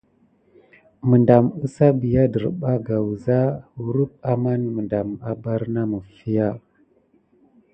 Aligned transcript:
Medam 1.09 1.45
əza 1.67 1.89
bià 1.99 2.23
derbaka 2.35 2.95
wuza 3.07 3.39
kurump 3.73 4.13
amanz 4.33 4.67
medam 4.75 5.09
a 5.29 5.31
bar 5.43 5.61
na 5.73 5.83
mifiya. 5.91 6.49